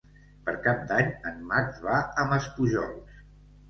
[0.47, 3.27] Per Cap d'Any en Max va a Maspujols.